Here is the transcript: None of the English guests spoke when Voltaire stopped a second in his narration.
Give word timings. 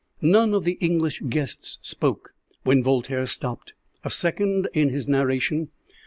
None 0.23 0.55
of 0.55 0.63
the 0.63 0.79
English 0.81 1.21
guests 1.29 1.77
spoke 1.83 2.33
when 2.63 2.81
Voltaire 2.81 3.27
stopped 3.27 3.73
a 4.03 4.09
second 4.09 4.67
in 4.73 4.89
his 4.89 5.07
narration. 5.07 5.69